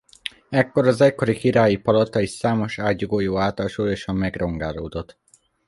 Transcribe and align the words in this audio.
Ekkor 0.49 0.87
az 0.87 1.01
egykori 1.01 1.37
királyi 1.37 1.75
palota 1.77 2.19
is 2.21 2.29
számos 2.29 2.79
ágyúgolyó 2.79 3.37
által 3.37 3.67
súlyosan 3.67 4.15
megrongálódott. 4.15 5.17